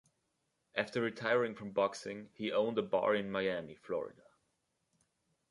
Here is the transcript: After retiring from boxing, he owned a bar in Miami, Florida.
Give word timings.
After 0.73 0.99
retiring 0.99 1.53
from 1.53 1.73
boxing, 1.73 2.31
he 2.33 2.51
owned 2.51 2.79
a 2.79 2.81
bar 2.81 3.13
in 3.13 3.29
Miami, 3.31 3.75
Florida. 3.75 4.23